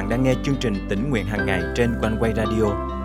bạn 0.00 0.08
đang 0.08 0.22
nghe 0.22 0.34
chương 0.42 0.56
trình 0.60 0.74
tỉnh 0.88 1.10
nguyện 1.10 1.26
hàng 1.26 1.46
ngày 1.46 1.62
trên 1.76 1.94
quanh 2.00 2.16
quay 2.20 2.32
radio 2.36 2.64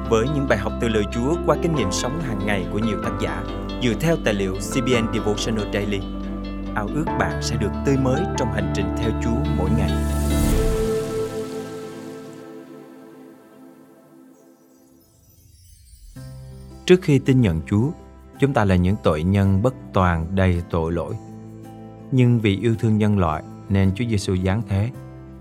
với 0.09 0.25
những 0.35 0.47
bài 0.49 0.57
học 0.57 0.73
từ 0.81 0.87
lời 0.87 1.03
Chúa 1.13 1.35
qua 1.45 1.57
kinh 1.61 1.75
nghiệm 1.75 1.91
sống 1.91 2.21
hàng 2.21 2.39
ngày 2.45 2.65
của 2.71 2.79
nhiều 2.79 2.97
tác 3.03 3.11
giả 3.21 3.43
dựa 3.83 3.93
theo 3.99 4.15
tài 4.25 4.33
liệu 4.33 4.53
CBN 4.53 5.13
Devotional 5.13 5.73
Daily. 5.73 5.99
Ao 6.75 6.87
ước 6.87 7.05
bạn 7.19 7.41
sẽ 7.41 7.55
được 7.55 7.71
tươi 7.85 7.97
mới 7.97 8.21
trong 8.37 8.53
hành 8.53 8.73
trình 8.75 8.85
theo 8.97 9.11
Chúa 9.23 9.51
mỗi 9.57 9.69
ngày. 9.77 9.91
Trước 16.85 16.99
khi 17.01 17.19
tin 17.19 17.41
nhận 17.41 17.61
Chúa, 17.65 17.91
chúng 18.39 18.53
ta 18.53 18.65
là 18.65 18.75
những 18.75 18.95
tội 19.03 19.23
nhân 19.23 19.61
bất 19.63 19.73
toàn 19.93 20.35
đầy 20.35 20.61
tội 20.69 20.91
lỗi. 20.91 21.15
Nhưng 22.11 22.39
vì 22.39 22.57
yêu 22.57 22.75
thương 22.79 22.97
nhân 22.97 23.19
loại 23.19 23.43
nên 23.69 23.91
Chúa 23.95 24.05
Giêsu 24.09 24.35
giáng 24.45 24.61
thế, 24.69 24.91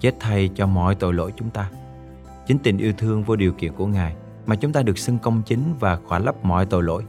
chết 0.04 0.14
thay 0.20 0.50
cho 0.54 0.66
mọi 0.66 0.94
tội 0.94 1.14
lỗi 1.14 1.32
chúng 1.36 1.50
ta. 1.50 1.70
Chính 2.46 2.58
tình 2.58 2.78
yêu 2.78 2.92
thương 2.98 3.22
vô 3.22 3.36
điều 3.36 3.52
kiện 3.52 3.72
của 3.72 3.86
Ngài 3.86 4.14
mà 4.46 4.56
chúng 4.56 4.72
ta 4.72 4.82
được 4.82 4.98
xưng 4.98 5.18
công 5.18 5.42
chính 5.42 5.74
và 5.80 5.96
khỏa 5.96 6.18
lấp 6.18 6.44
mọi 6.44 6.66
tội 6.66 6.82
lỗi. 6.82 7.02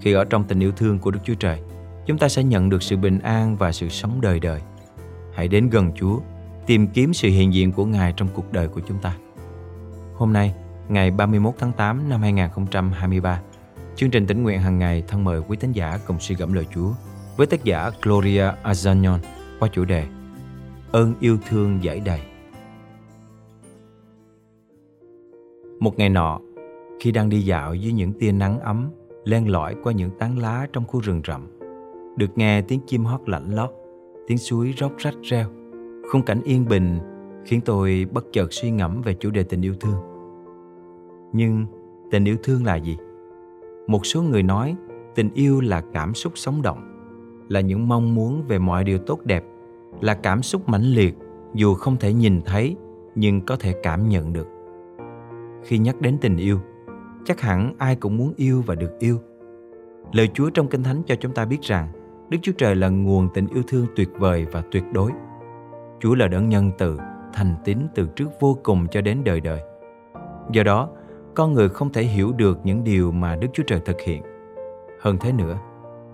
Khi 0.00 0.12
ở 0.12 0.24
trong 0.24 0.44
tình 0.44 0.60
yêu 0.60 0.72
thương 0.72 0.98
của 0.98 1.10
Đức 1.10 1.18
Chúa 1.24 1.34
Trời, 1.34 1.60
chúng 2.06 2.18
ta 2.18 2.28
sẽ 2.28 2.44
nhận 2.44 2.68
được 2.68 2.82
sự 2.82 2.96
bình 2.96 3.18
an 3.18 3.56
và 3.56 3.72
sự 3.72 3.88
sống 3.88 4.20
đời 4.20 4.40
đời. 4.40 4.60
Hãy 5.34 5.48
đến 5.48 5.70
gần 5.70 5.92
Chúa, 5.94 6.20
tìm 6.66 6.86
kiếm 6.86 7.14
sự 7.14 7.28
hiện 7.28 7.54
diện 7.54 7.72
của 7.72 7.84
Ngài 7.84 8.12
trong 8.16 8.28
cuộc 8.34 8.52
đời 8.52 8.68
của 8.68 8.80
chúng 8.88 8.98
ta. 8.98 9.16
Hôm 10.14 10.32
nay, 10.32 10.54
ngày 10.88 11.10
31 11.10 11.54
tháng 11.58 11.72
8 11.72 12.08
năm 12.08 12.20
2023, 12.22 13.40
chương 13.96 14.10
trình 14.10 14.26
tỉnh 14.26 14.42
nguyện 14.42 14.60
hàng 14.60 14.78
ngày 14.78 15.02
thân 15.08 15.24
mời 15.24 15.40
quý 15.48 15.56
tín 15.60 15.72
giả 15.72 15.98
cùng 16.06 16.20
suy 16.20 16.34
gẫm 16.34 16.52
lời 16.52 16.66
Chúa 16.74 16.92
với 17.36 17.46
tác 17.46 17.64
giả 17.64 17.90
Gloria 18.02 18.46
Azanon 18.64 19.18
qua 19.58 19.68
chủ 19.72 19.84
đề 19.84 20.06
Ơn 20.92 21.14
yêu 21.20 21.38
thương 21.48 21.78
giải 21.82 22.00
đầy. 22.00 22.20
Một 25.80 25.98
ngày 25.98 26.08
nọ, 26.08 26.40
khi 27.00 27.12
đang 27.12 27.28
đi 27.28 27.40
dạo 27.40 27.74
dưới 27.74 27.92
những 27.92 28.12
tia 28.12 28.32
nắng 28.32 28.60
ấm 28.60 28.90
len 29.24 29.48
lỏi 29.48 29.76
qua 29.82 29.92
những 29.92 30.10
tán 30.18 30.38
lá 30.38 30.66
trong 30.72 30.84
khu 30.86 31.00
rừng 31.00 31.22
rậm 31.26 31.58
được 32.16 32.38
nghe 32.38 32.62
tiếng 32.62 32.80
chim 32.86 33.04
hót 33.04 33.28
lạnh 33.28 33.50
lót 33.50 33.70
tiếng 34.26 34.38
suối 34.38 34.74
róc 34.78 34.96
rách 34.98 35.14
reo. 35.22 35.48
Khung 36.10 36.22
cảnh 36.22 36.42
yên 36.44 36.68
bình 36.68 36.98
khiến 37.44 37.60
tôi 37.64 38.06
bất 38.12 38.24
chợt 38.32 38.52
suy 38.52 38.70
ngẫm 38.70 39.02
về 39.02 39.14
chủ 39.14 39.30
đề 39.30 39.42
tình 39.42 39.62
yêu 39.62 39.74
thương. 39.80 40.00
Nhưng 41.32 41.66
tình 42.10 42.24
yêu 42.24 42.36
thương 42.42 42.64
là 42.64 42.76
gì? 42.76 42.96
Một 43.86 44.06
số 44.06 44.22
người 44.22 44.42
nói 44.42 44.76
tình 45.14 45.30
yêu 45.34 45.60
là 45.60 45.82
cảm 45.92 46.14
xúc 46.14 46.32
sống 46.36 46.62
động 46.62 46.88
là 47.48 47.60
những 47.60 47.88
mong 47.88 48.14
muốn 48.14 48.42
về 48.48 48.58
mọi 48.58 48.84
điều 48.84 48.98
tốt 48.98 49.20
đẹp 49.24 49.44
là 50.02 50.14
cảm 50.14 50.42
xúc 50.42 50.68
mãnh 50.68 50.84
liệt 50.84 51.14
dù 51.54 51.74
không 51.74 51.96
thể 51.96 52.12
nhìn 52.12 52.40
thấy 52.44 52.76
nhưng 53.14 53.40
có 53.40 53.56
thể 53.56 53.74
cảm 53.82 54.08
nhận 54.08 54.32
được 54.32 54.46
khi 55.64 55.78
nhắc 55.78 56.00
đến 56.00 56.18
tình 56.20 56.36
yêu 56.36 56.60
chắc 57.24 57.40
hẳn 57.40 57.74
ai 57.78 57.96
cũng 57.96 58.16
muốn 58.16 58.32
yêu 58.36 58.62
và 58.66 58.74
được 58.74 58.98
yêu. 58.98 59.18
Lời 60.12 60.28
Chúa 60.34 60.50
trong 60.50 60.68
Kinh 60.68 60.82
Thánh 60.82 61.02
cho 61.06 61.14
chúng 61.14 61.34
ta 61.34 61.44
biết 61.44 61.60
rằng 61.62 61.88
Đức 62.28 62.38
Chúa 62.42 62.52
Trời 62.58 62.74
là 62.74 62.88
nguồn 62.88 63.28
tình 63.34 63.46
yêu 63.46 63.62
thương 63.68 63.86
tuyệt 63.96 64.08
vời 64.18 64.46
và 64.52 64.62
tuyệt 64.70 64.84
đối. 64.92 65.10
Chúa 66.00 66.14
là 66.14 66.28
đấng 66.28 66.48
nhân 66.48 66.70
từ, 66.78 66.98
thành 67.32 67.54
tín 67.64 67.78
từ 67.94 68.06
trước 68.16 68.28
vô 68.40 68.58
cùng 68.62 68.86
cho 68.90 69.00
đến 69.00 69.24
đời 69.24 69.40
đời. 69.40 69.60
Do 70.52 70.62
đó, 70.62 70.88
con 71.34 71.52
người 71.52 71.68
không 71.68 71.92
thể 71.92 72.02
hiểu 72.02 72.32
được 72.32 72.60
những 72.64 72.84
điều 72.84 73.12
mà 73.12 73.36
Đức 73.36 73.48
Chúa 73.52 73.62
Trời 73.66 73.80
thực 73.84 74.00
hiện. 74.00 74.22
Hơn 75.00 75.16
thế 75.20 75.32
nữa, 75.32 75.58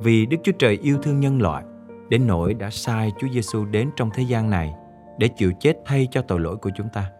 vì 0.00 0.26
Đức 0.26 0.36
Chúa 0.42 0.52
Trời 0.58 0.78
yêu 0.82 0.98
thương 1.02 1.20
nhân 1.20 1.42
loại, 1.42 1.64
đến 2.08 2.26
nỗi 2.26 2.54
đã 2.54 2.70
sai 2.70 3.12
Chúa 3.18 3.28
Giêsu 3.28 3.64
đến 3.64 3.90
trong 3.96 4.10
thế 4.14 4.22
gian 4.22 4.50
này 4.50 4.74
để 5.18 5.28
chịu 5.28 5.52
chết 5.60 5.76
thay 5.84 6.08
cho 6.10 6.22
tội 6.22 6.40
lỗi 6.40 6.56
của 6.56 6.70
chúng 6.76 6.88
ta. 6.88 7.10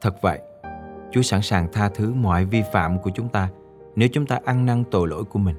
Thật 0.00 0.22
vậy, 0.22 0.40
Chúa 1.10 1.22
sẵn 1.22 1.42
sàng 1.42 1.72
tha 1.72 1.88
thứ 1.88 2.14
mọi 2.14 2.44
vi 2.44 2.62
phạm 2.72 2.98
của 2.98 3.10
chúng 3.14 3.28
ta 3.28 3.48
nếu 3.96 4.08
chúng 4.12 4.26
ta 4.26 4.38
ăn 4.44 4.66
năn 4.66 4.84
tội 4.90 5.08
lỗi 5.08 5.24
của 5.24 5.38
mình. 5.38 5.56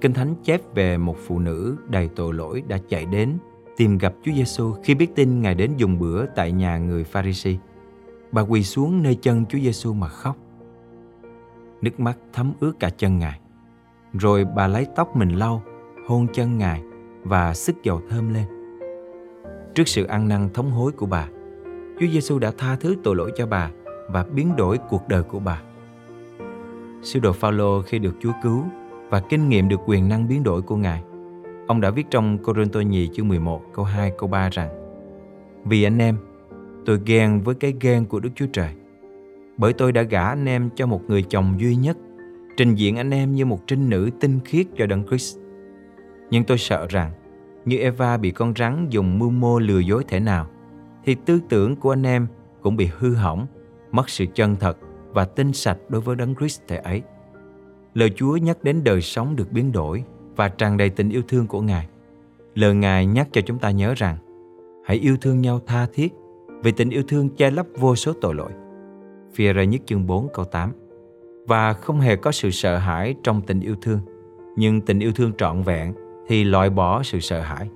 Kinh 0.00 0.12
Thánh 0.12 0.34
chép 0.44 0.60
về 0.74 0.96
một 0.96 1.16
phụ 1.26 1.38
nữ 1.38 1.76
đầy 1.88 2.08
tội 2.16 2.34
lỗi 2.34 2.62
đã 2.68 2.78
chạy 2.88 3.04
đến 3.04 3.38
tìm 3.76 3.98
gặp 3.98 4.12
Chúa 4.24 4.32
Giêsu 4.32 4.72
khi 4.82 4.94
biết 4.94 5.14
tin 5.14 5.42
Ngài 5.42 5.54
đến 5.54 5.72
dùng 5.76 5.98
bữa 5.98 6.26
tại 6.26 6.52
nhà 6.52 6.78
người 6.78 7.04
Pharisee. 7.04 7.56
Bà 8.32 8.42
quỳ 8.42 8.62
xuống 8.62 9.02
nơi 9.02 9.14
chân 9.14 9.46
Chúa 9.46 9.58
Giêsu 9.58 9.92
mà 9.92 10.08
khóc. 10.08 10.36
Nước 11.82 12.00
mắt 12.00 12.18
thấm 12.32 12.52
ướt 12.60 12.72
cả 12.80 12.90
chân 12.90 13.18
Ngài. 13.18 13.40
Rồi 14.12 14.44
bà 14.44 14.66
lấy 14.66 14.86
tóc 14.96 15.16
mình 15.16 15.30
lau, 15.30 15.62
hôn 16.06 16.26
chân 16.32 16.58
Ngài 16.58 16.82
và 17.24 17.54
sức 17.54 17.82
dầu 17.82 18.00
thơm 18.08 18.34
lên. 18.34 18.44
Trước 19.74 19.88
sự 19.88 20.04
ăn 20.04 20.28
năn 20.28 20.48
thống 20.54 20.70
hối 20.70 20.92
của 20.92 21.06
bà, 21.06 21.28
Chúa 22.00 22.06
Giêsu 22.12 22.38
đã 22.38 22.52
tha 22.58 22.76
thứ 22.76 22.96
tội 23.02 23.16
lỗi 23.16 23.32
cho 23.36 23.46
bà 23.46 23.70
và 24.08 24.24
biến 24.34 24.56
đổi 24.56 24.78
cuộc 24.88 25.08
đời 25.08 25.22
của 25.22 25.38
bà. 25.38 25.62
Sư 27.02 27.20
đồ 27.20 27.32
Phaolô 27.32 27.82
khi 27.82 27.98
được 27.98 28.14
Chúa 28.20 28.32
cứu 28.42 28.64
và 29.08 29.20
kinh 29.20 29.48
nghiệm 29.48 29.68
được 29.68 29.80
quyền 29.86 30.08
năng 30.08 30.28
biến 30.28 30.42
đổi 30.42 30.62
của 30.62 30.76
Ngài, 30.76 31.02
ông 31.66 31.80
đã 31.80 31.90
viết 31.90 32.06
trong 32.10 32.38
Corinto 32.38 32.80
nhì 32.80 33.08
chương 33.12 33.28
11 33.28 33.62
câu 33.74 33.84
2 33.84 34.12
câu 34.18 34.28
3 34.28 34.48
rằng 34.48 34.68
Vì 35.64 35.82
anh 35.82 35.98
em, 35.98 36.16
tôi 36.86 37.00
ghen 37.06 37.40
với 37.40 37.54
cái 37.54 37.74
ghen 37.80 38.04
của 38.04 38.20
Đức 38.20 38.30
Chúa 38.34 38.46
Trời. 38.52 38.70
Bởi 39.56 39.72
tôi 39.72 39.92
đã 39.92 40.02
gả 40.02 40.28
anh 40.28 40.46
em 40.46 40.70
cho 40.74 40.86
một 40.86 41.02
người 41.08 41.22
chồng 41.22 41.54
duy 41.58 41.76
nhất, 41.76 41.96
trình 42.56 42.74
diện 42.74 42.96
anh 42.96 43.10
em 43.10 43.34
như 43.34 43.44
một 43.44 43.66
trinh 43.66 43.88
nữ 43.88 44.10
tinh 44.20 44.40
khiết 44.44 44.66
cho 44.76 44.86
Đấng 44.86 45.06
Christ. 45.06 45.39
Nhưng 46.30 46.44
tôi 46.44 46.58
sợ 46.58 46.86
rằng, 46.90 47.10
như 47.64 47.78
Eva 47.78 48.16
bị 48.16 48.30
con 48.30 48.52
rắn 48.56 48.86
dùng 48.90 49.18
mưu 49.18 49.30
mô 49.30 49.58
lừa 49.58 49.78
dối 49.78 50.04
thể 50.08 50.20
nào, 50.20 50.46
thì 51.04 51.16
tư 51.26 51.40
tưởng 51.48 51.76
của 51.76 51.92
anh 51.92 52.06
em 52.06 52.26
cũng 52.62 52.76
bị 52.76 52.88
hư 52.98 53.14
hỏng 53.14 53.46
mất 53.92 54.10
sự 54.10 54.26
chân 54.34 54.56
thật 54.56 54.78
và 55.12 55.24
tinh 55.24 55.52
sạch 55.52 55.78
đối 55.88 56.00
với 56.00 56.16
đấng 56.16 56.34
Christ 56.34 56.60
thể 56.68 56.76
ấy. 56.76 57.02
Lời 57.94 58.10
Chúa 58.16 58.36
nhắc 58.36 58.64
đến 58.64 58.84
đời 58.84 59.00
sống 59.00 59.36
được 59.36 59.52
biến 59.52 59.72
đổi 59.72 60.04
và 60.36 60.48
tràn 60.48 60.76
đầy 60.76 60.90
tình 60.90 61.10
yêu 61.10 61.22
thương 61.28 61.46
của 61.46 61.60
Ngài. 61.60 61.88
Lời 62.54 62.74
Ngài 62.74 63.06
nhắc 63.06 63.28
cho 63.32 63.40
chúng 63.40 63.58
ta 63.58 63.70
nhớ 63.70 63.94
rằng 63.96 64.16
hãy 64.84 64.96
yêu 64.96 65.16
thương 65.20 65.40
nhau 65.40 65.60
tha 65.66 65.86
thiết 65.92 66.12
vì 66.62 66.72
tình 66.72 66.90
yêu 66.90 67.02
thương 67.08 67.28
che 67.28 67.50
lấp 67.50 67.66
vô 67.78 67.96
số 67.96 68.12
tội 68.20 68.34
lỗi. 68.34 68.50
Phía 69.34 69.52
ra 69.52 69.64
nhất 69.64 69.80
chương 69.86 70.06
4 70.06 70.28
câu 70.34 70.44
8 70.44 70.72
Và 71.46 71.72
không 71.72 72.00
hề 72.00 72.16
có 72.16 72.32
sự 72.32 72.50
sợ 72.50 72.78
hãi 72.78 73.14
trong 73.22 73.42
tình 73.42 73.60
yêu 73.60 73.74
thương 73.82 74.00
Nhưng 74.56 74.80
tình 74.80 74.98
yêu 74.98 75.12
thương 75.12 75.32
trọn 75.38 75.62
vẹn 75.62 75.94
thì 76.30 76.44
loại 76.44 76.70
bỏ 76.70 77.02
sự 77.02 77.20
sợ 77.20 77.40
hãi. 77.40 77.68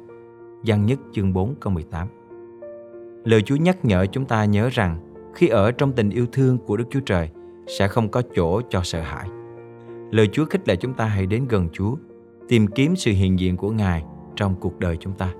Giăng 0.62 0.86
nhất 0.86 0.98
chương 1.12 1.32
4 1.32 1.54
câu 1.60 1.72
18 1.72 2.08
Lời 3.24 3.42
Chúa 3.42 3.56
nhắc 3.56 3.84
nhở 3.84 4.06
chúng 4.06 4.24
ta 4.24 4.44
nhớ 4.44 4.68
rằng 4.72 4.98
khi 5.34 5.48
ở 5.48 5.72
trong 5.72 5.92
tình 5.92 6.10
yêu 6.10 6.26
thương 6.32 6.58
của 6.58 6.76
Đức 6.76 6.84
Chúa 6.90 7.00
Trời 7.06 7.30
sẽ 7.66 7.88
không 7.88 8.08
có 8.08 8.22
chỗ 8.34 8.60
cho 8.70 8.80
sợ 8.82 9.00
hãi. 9.00 9.28
Lời 10.10 10.28
Chúa 10.32 10.44
khích 10.44 10.68
lệ 10.68 10.76
chúng 10.76 10.94
ta 10.94 11.04
hãy 11.04 11.26
đến 11.26 11.46
gần 11.48 11.68
Chúa, 11.72 11.96
tìm 12.48 12.66
kiếm 12.66 12.96
sự 12.96 13.12
hiện 13.12 13.38
diện 13.38 13.56
của 13.56 13.70
Ngài 13.70 14.04
trong 14.36 14.54
cuộc 14.60 14.78
đời 14.78 14.96
chúng 15.00 15.12
ta. 15.12 15.34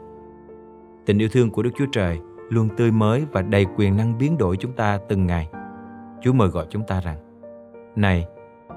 Tình 1.07 1.19
yêu 1.19 1.29
thương 1.33 1.51
của 1.51 1.63
Đức 1.63 1.71
Chúa 1.77 1.87
Trời 1.93 2.19
luôn 2.51 2.69
tươi 2.77 2.91
mới 2.91 3.25
và 3.33 3.43
đầy 3.43 3.67
quyền 3.77 3.97
năng 3.97 4.19
biến 4.19 4.39
đổi 4.39 4.57
chúng 4.57 4.73
ta 4.73 4.99
từng 5.09 5.27
ngày. 5.27 5.49
Chúa 6.23 6.33
mời 6.33 6.49
gọi 6.49 6.67
chúng 6.71 6.83
ta 6.87 7.01
rằng, 7.01 7.17
Này, 7.97 8.27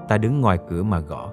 ta 0.08 0.18
đứng 0.18 0.40
ngoài 0.40 0.58
cửa 0.70 0.82
mà 0.82 0.98
gõ. 1.00 1.32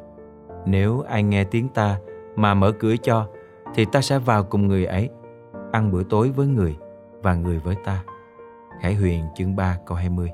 Nếu 0.65 1.01
ai 1.01 1.23
nghe 1.23 1.43
tiếng 1.43 1.67
ta 1.67 1.99
mà 2.35 2.53
mở 2.53 2.71
cửa 2.71 2.95
cho, 3.03 3.27
thì 3.75 3.85
ta 3.91 4.01
sẽ 4.01 4.19
vào 4.19 4.43
cùng 4.43 4.67
người 4.67 4.85
ấy, 4.85 5.09
ăn 5.71 5.91
bữa 5.91 6.03
tối 6.03 6.29
với 6.29 6.47
người 6.47 6.75
và 7.21 7.35
người 7.35 7.59
với 7.59 7.75
ta. 7.85 8.03
Khải 8.81 8.95
Huyền 8.95 9.23
chương 9.35 9.55
3 9.55 9.77
câu 9.85 9.97
20 9.97 10.31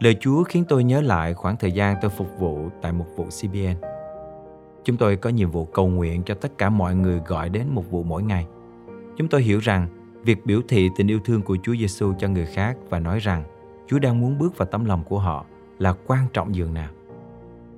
Lời 0.00 0.16
Chúa 0.20 0.44
khiến 0.44 0.64
tôi 0.68 0.84
nhớ 0.84 1.00
lại 1.00 1.34
khoảng 1.34 1.56
thời 1.56 1.72
gian 1.72 1.96
tôi 2.02 2.10
phục 2.10 2.38
vụ 2.38 2.68
tại 2.82 2.92
một 2.92 3.06
vụ 3.16 3.24
CBN. 3.24 3.80
Chúng 4.84 4.96
tôi 4.96 5.16
có 5.16 5.30
nhiệm 5.30 5.50
vụ 5.50 5.64
cầu 5.64 5.88
nguyện 5.88 6.22
cho 6.22 6.34
tất 6.34 6.58
cả 6.58 6.70
mọi 6.70 6.94
người 6.94 7.20
gọi 7.26 7.48
đến 7.48 7.66
một 7.70 7.90
vụ 7.90 8.02
mỗi 8.02 8.22
ngày. 8.22 8.46
Chúng 9.16 9.28
tôi 9.28 9.42
hiểu 9.42 9.58
rằng 9.58 9.86
việc 10.24 10.46
biểu 10.46 10.60
thị 10.68 10.90
tình 10.96 11.10
yêu 11.10 11.20
thương 11.24 11.42
của 11.42 11.56
Chúa 11.62 11.74
Giêsu 11.74 12.12
cho 12.18 12.28
người 12.28 12.46
khác 12.46 12.76
và 12.90 12.98
nói 12.98 13.18
rằng 13.18 13.44
Chúa 13.86 13.98
đang 13.98 14.20
muốn 14.20 14.38
bước 14.38 14.58
vào 14.58 14.66
tấm 14.66 14.84
lòng 14.84 15.04
của 15.04 15.18
họ 15.18 15.44
là 15.78 15.94
quan 16.06 16.26
trọng 16.32 16.54
dường 16.54 16.74
nào. 16.74 16.90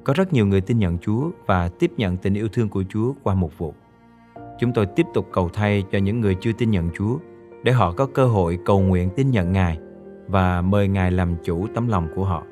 Có 0.04 0.12
rất 0.16 0.32
nhiều 0.32 0.46
người 0.46 0.60
tin 0.60 0.78
nhận 0.78 0.98
Chúa 0.98 1.30
và 1.46 1.68
tiếp 1.68 1.92
nhận 1.96 2.16
tình 2.16 2.34
yêu 2.34 2.48
thương 2.48 2.68
của 2.68 2.84
Chúa 2.88 3.12
qua 3.22 3.34
một 3.34 3.58
vụ. 3.58 3.74
Chúng 4.60 4.72
tôi 4.72 4.86
tiếp 4.86 5.06
tục 5.14 5.28
cầu 5.32 5.48
thay 5.48 5.84
cho 5.92 5.98
những 5.98 6.20
người 6.20 6.36
chưa 6.40 6.52
tin 6.52 6.70
nhận 6.70 6.90
Chúa 6.94 7.18
để 7.62 7.72
họ 7.72 7.92
có 7.92 8.06
cơ 8.06 8.26
hội 8.26 8.58
cầu 8.64 8.80
nguyện 8.80 9.10
tin 9.16 9.30
nhận 9.30 9.52
Ngài 9.52 9.78
và 10.26 10.60
mời 10.60 10.88
Ngài 10.88 11.10
làm 11.10 11.34
chủ 11.44 11.66
tấm 11.74 11.88
lòng 11.88 12.08
của 12.16 12.24
họ. 12.24 12.42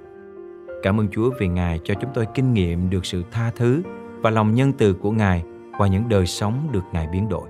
Cảm 0.83 1.01
ơn 1.01 1.09
Chúa 1.09 1.31
vì 1.39 1.49
Ngài 1.49 1.81
cho 1.85 1.95
chúng 2.01 2.11
tôi 2.15 2.27
kinh 2.35 2.53
nghiệm 2.53 2.91
được 2.91 3.07
sự 3.07 3.23
tha 3.31 3.51
thứ 3.57 3.83
và 4.21 4.31
lòng 4.31 4.55
nhân 4.55 4.73
từ 4.79 4.95
của 4.95 5.11
Ngài 5.11 5.45
qua 5.79 5.89
những 5.89 6.09
đời 6.09 6.27
sống 6.27 6.69
được 6.73 6.85
Ngài 6.93 7.07
biến 7.07 7.29
đổi. 7.29 7.49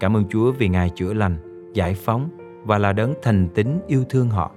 Cảm 0.00 0.16
ơn 0.16 0.24
Chúa 0.28 0.52
vì 0.52 0.68
Ngài 0.68 0.90
chữa 0.90 1.12
lành, 1.12 1.36
giải 1.74 1.94
phóng 1.94 2.28
và 2.64 2.78
là 2.78 2.92
đấng 2.92 3.14
thành 3.22 3.48
tín 3.54 3.80
yêu 3.86 4.04
thương 4.10 4.28
họ. 4.28 4.50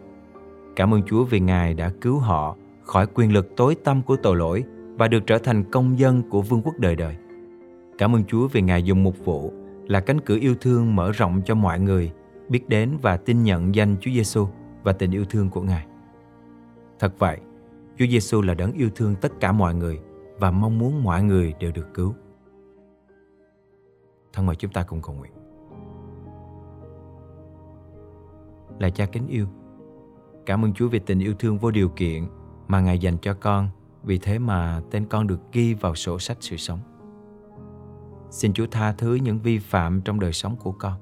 Cảm 0.75 0.93
ơn 0.93 1.01
Chúa 1.03 1.23
vì 1.23 1.39
Ngài 1.39 1.73
đã 1.73 1.91
cứu 2.01 2.19
họ 2.19 2.55
khỏi 2.85 3.07
quyền 3.13 3.33
lực 3.33 3.55
tối 3.57 3.75
tăm 3.75 4.01
của 4.01 4.15
tội 4.15 4.35
lỗi 4.35 4.63
và 4.97 5.07
được 5.07 5.23
trở 5.27 5.37
thành 5.37 5.63
công 5.71 5.99
dân 5.99 6.29
của 6.29 6.41
vương 6.41 6.61
quốc 6.61 6.75
đời 6.79 6.95
đời. 6.95 7.15
Cảm 7.97 8.15
ơn 8.15 8.23
Chúa 8.23 8.47
vì 8.47 8.61
Ngài 8.61 8.83
dùng 8.83 9.03
một 9.03 9.25
vụ 9.25 9.53
là 9.87 9.99
cánh 9.99 10.21
cửa 10.21 10.37
yêu 10.41 10.55
thương 10.61 10.95
mở 10.95 11.11
rộng 11.11 11.41
cho 11.45 11.55
mọi 11.55 11.79
người 11.79 12.11
biết 12.49 12.69
đến 12.69 12.97
và 13.01 13.17
tin 13.17 13.43
nhận 13.43 13.75
danh 13.75 13.95
Chúa 14.01 14.11
Giêsu 14.11 14.47
và 14.83 14.93
tình 14.93 15.11
yêu 15.11 15.25
thương 15.25 15.49
của 15.49 15.61
Ngài. 15.61 15.85
Thật 16.99 17.19
vậy, 17.19 17.39
Chúa 17.97 18.05
Giêsu 18.07 18.41
là 18.41 18.53
đấng 18.53 18.71
yêu 18.71 18.89
thương 18.95 19.15
tất 19.21 19.31
cả 19.39 19.51
mọi 19.51 19.75
người 19.75 19.99
và 20.37 20.51
mong 20.51 20.79
muốn 20.79 21.03
mọi 21.03 21.23
người 21.23 21.53
đều 21.59 21.71
được 21.71 21.93
cứu. 21.93 22.13
Thân 24.33 24.45
mời 24.45 24.55
chúng 24.55 24.71
ta 24.71 24.83
cùng 24.83 25.01
cầu 25.01 25.15
nguyện. 25.15 25.31
Là 28.79 28.89
cha 28.89 29.05
kính 29.05 29.27
yêu, 29.27 29.47
cảm 30.45 30.65
ơn 30.65 30.73
Chúa 30.73 30.87
vì 30.87 30.99
tình 30.99 31.19
yêu 31.19 31.33
thương 31.39 31.57
vô 31.57 31.71
điều 31.71 31.89
kiện 31.89 32.23
mà 32.67 32.79
Ngài 32.79 32.99
dành 32.99 33.17
cho 33.17 33.33
con, 33.33 33.69
vì 34.03 34.17
thế 34.17 34.39
mà 34.39 34.81
tên 34.91 35.05
con 35.05 35.27
được 35.27 35.39
ghi 35.51 35.73
vào 35.73 35.95
sổ 35.95 36.19
sách 36.19 36.37
sự 36.39 36.57
sống. 36.57 36.79
Xin 38.29 38.53
Chúa 38.53 38.67
tha 38.71 38.93
thứ 38.93 39.15
những 39.15 39.39
vi 39.39 39.59
phạm 39.59 40.01
trong 40.01 40.19
đời 40.19 40.33
sống 40.33 40.55
của 40.55 40.71
con, 40.71 40.93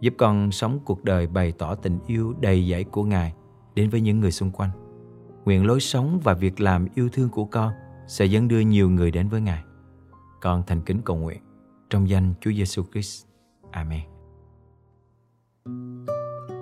giúp 0.00 0.14
con 0.18 0.52
sống 0.52 0.78
cuộc 0.84 1.04
đời 1.04 1.26
bày 1.26 1.52
tỏ 1.52 1.74
tình 1.74 1.98
yêu 2.06 2.34
đầy 2.40 2.68
dẫy 2.68 2.84
của 2.84 3.04
Ngài 3.04 3.34
đến 3.74 3.90
với 3.90 4.00
những 4.00 4.20
người 4.20 4.30
xung 4.30 4.50
quanh. 4.50 4.70
Nguyện 5.44 5.66
lối 5.66 5.80
sống 5.80 6.20
và 6.22 6.34
việc 6.34 6.60
làm 6.60 6.86
yêu 6.94 7.08
thương 7.12 7.28
của 7.28 7.44
con 7.44 7.72
sẽ 8.06 8.24
dẫn 8.24 8.48
đưa 8.48 8.60
nhiều 8.60 8.90
người 8.90 9.10
đến 9.10 9.28
với 9.28 9.40
Ngài. 9.40 9.64
Con 10.40 10.62
thành 10.66 10.80
kính 10.80 11.02
cầu 11.04 11.16
nguyện 11.16 11.42
trong 11.90 12.08
danh 12.08 12.34
Chúa 12.40 12.50
Giêsu 12.50 12.82
Christ. 12.92 13.26
Amen. 13.70 14.02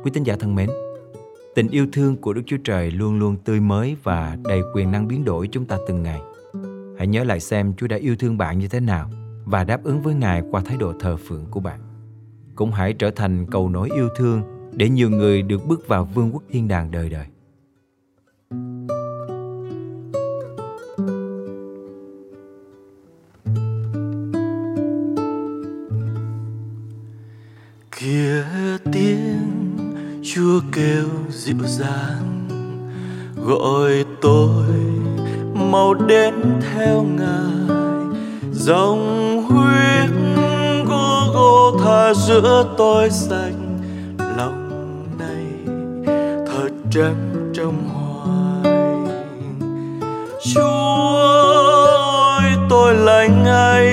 Quý 0.05 0.11
tín 0.15 0.23
giả 0.23 0.37
thân 0.41 0.55
mến, 0.55 0.71
tình 1.55 1.69
yêu 1.69 1.87
thương 1.93 2.17
của 2.17 2.33
Đức 2.33 2.43
Chúa 2.47 2.57
Trời 2.65 2.91
luôn 2.91 3.19
luôn 3.19 3.37
tươi 3.45 3.61
mới 3.61 3.97
và 4.03 4.37
đầy 4.45 4.61
quyền 4.75 4.91
năng 4.91 5.09
biến 5.09 5.25
đổi 5.25 5.49
chúng 5.53 5.65
ta 5.65 5.79
từng 5.89 6.03
ngày. 6.03 6.21
Hãy 6.99 7.07
nhớ 7.07 7.25
lại 7.25 7.41
xem 7.41 7.73
Chúa 7.77 7.87
đã 7.87 7.97
yêu 7.97 8.17
thương 8.17 8.39
bạn 8.39 8.59
như 8.59 8.69
thế 8.69 8.81
nào 8.81 9.11
và 9.45 9.65
đáp 9.65 9.85
ứng 9.85 10.03
với 10.03 10.15
Ngài 10.15 10.43
qua 10.51 10.63
thái 10.65 10.77
độ 10.77 10.93
thờ 11.01 11.17
phượng 11.17 11.47
của 11.51 11.61
bạn. 11.61 11.81
Cũng 12.55 12.71
hãy 12.71 12.93
trở 12.93 13.11
thành 13.11 13.47
cầu 13.51 13.69
nối 13.69 13.89
yêu 13.95 14.09
thương 14.17 14.43
để 14.73 14.89
nhiều 14.89 15.11
người 15.11 15.43
được 15.43 15.67
bước 15.67 15.89
vào 15.89 16.05
vương 16.05 16.31
quốc 16.33 16.43
thiên 16.51 16.69
đàng 16.69 16.91
đời 16.91 17.11
đời. 17.11 17.27
kia 27.97 28.45
tiếng 28.93 29.42
chúa 30.35 30.61
kêu 30.73 31.09
dịu 31.31 31.57
dàng, 31.65 32.49
gọi 33.47 34.05
tôi 34.21 34.65
mau 35.55 35.95
đến 35.95 36.35
theo 36.61 37.03
ngài. 37.03 37.77
Dòng 38.53 39.43
huyết 39.49 40.11
của 40.89 41.31
gô 41.35 41.79
tha 41.85 42.15
giữa 42.15 42.75
tôi 42.79 43.11
xanh 43.11 43.81
lòng 44.37 45.09
này 45.19 45.77
thật 46.47 46.71
trắng 46.91 47.53
trong 47.55 47.89
hoài. 47.89 48.75
Chúa 50.55 51.17
ơi, 52.41 52.53
tôi 52.71 52.95
lành 52.95 53.45
ngay 53.45 53.87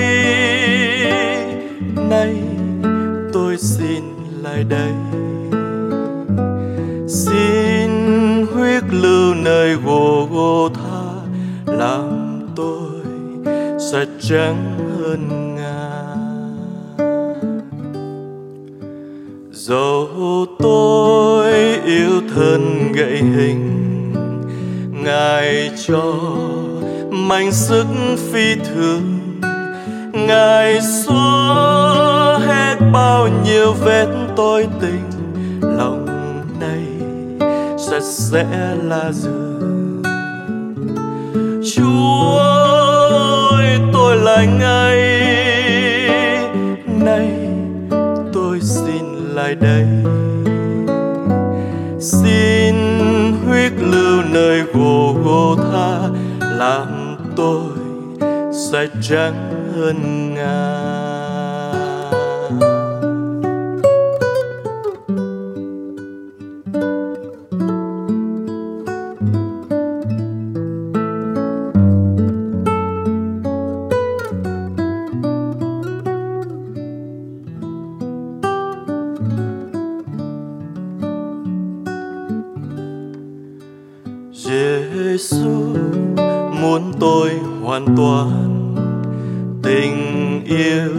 nay 2.10 2.42
tôi 3.32 3.56
xin 3.58 4.02
lại 4.42 4.64
đây. 4.64 4.92
Lưu 9.84 10.68
tha 10.68 11.02
làm 11.66 12.40
tôi 12.56 13.00
sạch 13.92 14.08
trắng 14.20 14.78
hơn 14.98 15.54
ngà. 15.56 15.90
dẫu 19.52 20.46
tôi 20.58 21.52
yêu 21.84 22.20
thân 22.34 22.92
gậy 22.92 23.16
hình, 23.16 24.12
ngài 25.04 25.70
cho 25.86 26.14
mạnh 27.10 27.52
sức 27.52 27.86
phi 28.32 28.54
thường 28.54 29.20
ngài 30.12 30.80
xóa 30.80 32.38
hết 32.46 32.76
bao 32.92 33.28
nhiêu 33.44 33.72
vết 33.72 34.06
tôi 34.36 34.68
tình 34.80 34.99
sẽ 38.02 38.74
là 38.82 39.12
dường 39.12 40.02
chúa 41.74 42.38
ơi, 42.38 43.78
tôi 43.92 44.16
là 44.16 44.44
ngay 44.44 45.00
nay 47.04 47.30
tôi 48.32 48.60
xin 48.60 49.04
lại 49.34 49.54
đây. 49.54 49.86
Xin 52.00 52.74
huyết 53.46 53.72
lưu 53.80 54.22
nơi 54.32 54.62
gồ 54.74 55.16
gô 55.24 55.56
tha, 55.56 55.98
làm 56.40 57.16
tôi 57.36 57.62
sạch 58.70 58.90
trắng 59.02 59.50
hơn 59.76 60.34
ngàn 60.34 61.09
Giêsu 84.94 85.76
muốn 86.62 86.92
tôi 87.00 87.30
hoàn 87.62 87.86
toàn. 87.96 88.56
Tình 89.62 89.96
yêu 90.46 90.90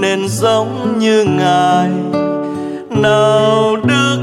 nên 0.00 0.28
giống 0.28 0.98
như 0.98 1.24
ngài. 1.24 1.90
Nào 2.90 3.76
đức 3.84 4.18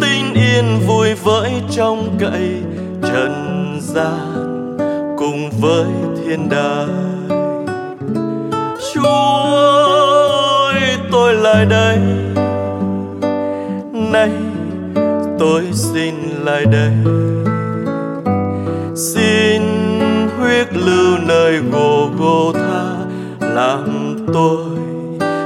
tin 0.00 0.34
yên 0.34 0.64
vui 0.86 1.14
với 1.14 1.52
trong 1.70 2.16
cậy 2.18 2.62
trần 3.02 3.78
gian 3.80 4.78
cùng 5.18 5.50
với 5.60 5.86
thiên 6.24 6.48
đàng. 6.48 7.28
Chúa 8.94 9.44
ơi, 10.64 10.80
tôi 11.12 11.34
lại 11.34 11.66
đây. 11.66 11.98
Nay 13.92 14.30
tôi 15.38 15.62
xin 15.72 16.14
lại 16.44 16.64
đây 16.64 16.92
xin 18.98 19.62
huyết 20.38 20.74
lưu 20.74 21.18
nơi 21.26 21.58
gồ 21.72 22.10
gô 22.18 22.52
tha, 22.52 22.96
làm 23.40 24.16
tôi 24.34 24.64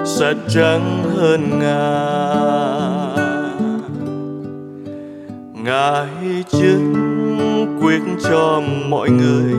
sạch 0.04 0.36
trắng 0.48 1.02
hơn 1.16 1.58
ngà 1.58 2.02
ngài 5.64 6.08
chứng 6.50 6.94
quyết 7.82 8.02
cho 8.30 8.62
mọi 8.88 9.10
người, 9.10 9.52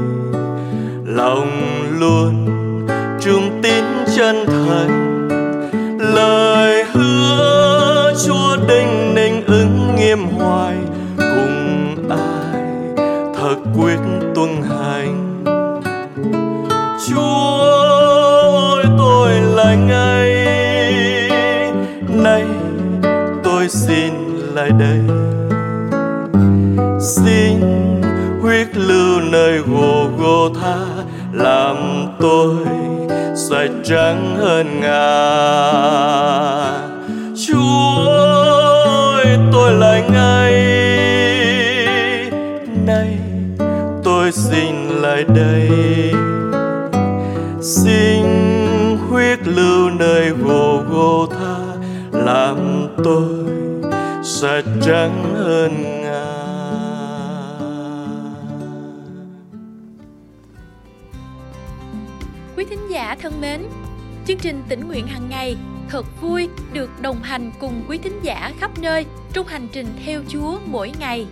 lòng 1.05 1.51
luôn 1.99 2.45
trung 3.21 3.59
tín 3.63 3.83
chân 4.17 4.35
thành. 4.45 5.27
Lời 6.15 6.83
hứa 6.93 8.13
chúa 8.25 8.57
đinh 8.67 9.15
ninh 9.15 9.45
ứng 9.45 9.95
nghiêm 9.95 10.19
hoài 10.19 10.75
quyết 13.77 13.99
tuân 14.35 14.49
hành. 14.61 15.43
Chúa 17.07 17.59
ơi, 18.73 18.85
tôi 18.97 19.31
là 19.31 19.75
ngay 19.75 20.45
nay 22.09 22.43
tôi 23.43 23.69
xin 23.69 24.13
lại 24.53 24.69
đây. 24.79 24.99
Xin 26.99 27.61
huyết 28.41 28.77
lưu 28.77 29.19
nơi 29.31 29.57
gồ 29.57 30.09
gô 30.17 30.49
tha, 30.61 30.77
làm 31.33 31.77
tôi 32.19 32.55
sạch 33.35 33.71
trắng 33.83 34.35
hơn 34.39 34.79
ngà 34.81 35.33
tôi 53.03 53.23
sạch 54.23 54.65
trắng 54.81 55.23
hơn 55.35 55.71
Quý 62.57 62.65
thính 62.69 62.91
giả 62.91 63.15
thân 63.21 63.41
mến, 63.41 63.61
chương 64.27 64.37
trình 64.37 64.63
tỉnh 64.69 64.87
nguyện 64.87 65.07
hàng 65.07 65.29
ngày 65.29 65.57
Thật 65.89 66.05
vui 66.21 66.49
được 66.73 66.89
đồng 67.01 67.21
hành 67.21 67.51
cùng 67.59 67.85
quý 67.89 67.97
thính 67.97 68.19
giả 68.23 68.51
khắp 68.59 68.71
nơi 68.81 69.05
trong 69.33 69.47
hành 69.47 69.67
trình 69.71 69.87
theo 70.05 70.21
Chúa 70.27 70.59
mỗi 70.65 70.91
ngày. 70.99 71.27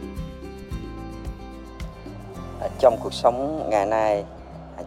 Trong 2.79 2.97
cuộc 3.03 3.13
sống 3.13 3.67
ngày 3.69 3.85
nay, 3.85 4.23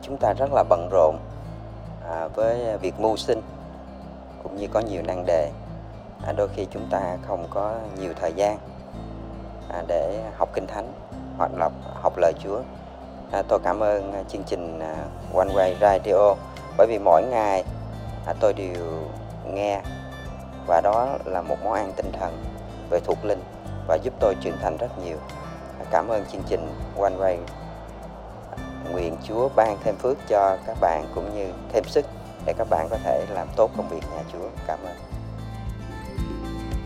chúng 0.03 0.17
ta 0.17 0.33
rất 0.33 0.53
là 0.53 0.65
bận 0.69 0.89
rộn 0.93 1.17
à, 2.11 2.29
với 2.29 2.79
việc 2.79 3.01
mưu 3.01 3.17
sinh 3.17 3.41
cũng 4.43 4.57
như 4.57 4.67
có 4.73 4.81
nhiều 4.81 5.03
nan 5.03 5.27
đề. 5.27 5.51
À, 6.27 6.33
đôi 6.33 6.49
khi 6.57 6.67
chúng 6.71 6.87
ta 6.91 7.17
không 7.27 7.47
có 7.51 7.75
nhiều 7.99 8.13
thời 8.21 8.33
gian 8.33 8.59
à, 9.69 9.83
để 9.87 10.23
học 10.37 10.49
kinh 10.55 10.67
thánh 10.67 10.93
hoặc 11.39 11.51
là 11.55 11.71
học 11.95 12.13
lời 12.17 12.33
Chúa. 12.39 12.61
À, 13.33 13.43
tôi 13.49 13.59
cảm 13.65 13.81
ơn 13.81 14.13
à, 14.13 14.23
chương 14.29 14.43
trình 14.47 14.79
à, 14.79 14.97
One 15.35 15.49
Way 15.49 15.75
Radio 15.81 16.35
bởi 16.79 16.87
vì 16.87 16.99
mỗi 16.99 17.23
ngày 17.23 17.65
à, 18.27 18.35
tôi 18.41 18.53
đều 18.53 19.03
nghe 19.47 19.81
và 20.67 20.81
đó 20.81 21.09
là 21.25 21.43
một 21.43 21.57
món 21.65 21.73
ăn 21.73 21.93
tinh 21.97 22.13
thần 22.13 22.45
về 22.91 23.01
thuộc 23.05 23.25
linh 23.25 23.43
và 23.89 23.99
giúp 24.03 24.15
tôi 24.21 24.35
trưởng 24.41 24.59
thành 24.63 24.77
rất 24.77 24.99
nhiều. 25.05 25.17
Cảm 25.91 26.09
ơn 26.09 26.25
chương 26.33 26.43
trình 26.47 26.69
One 26.99 27.15
Way 27.19 27.37
nguyện 28.93 29.17
Chúa 29.23 29.49
ban 29.57 29.77
thêm 29.85 29.97
phước 29.97 30.19
cho 30.29 30.57
các 30.67 30.77
bạn 30.81 31.05
cũng 31.15 31.35
như 31.35 31.53
thêm 31.73 31.85
sức 31.85 32.07
để 32.47 32.55
các 32.59 32.67
bạn 32.71 32.89
có 32.91 32.97
thể 33.05 33.27
làm 33.31 33.49
tốt 33.57 33.71
công 33.77 33.89
việc 33.89 34.03
nhà 34.17 34.23
Chúa. 34.33 34.49
Cảm 34.67 34.79
ơn. 34.85 35.14